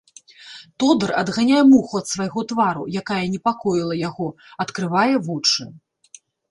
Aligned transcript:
Тодар 0.79 1.11
адганяе 1.21 1.59
муху 1.73 2.01
ад 2.01 2.07
свайго 2.13 2.45
твару, 2.53 2.83
якая 3.05 3.21
непакоіла 3.37 4.03
яго, 4.09 4.27
адкрывае 4.67 5.11
вочы. 5.31 5.63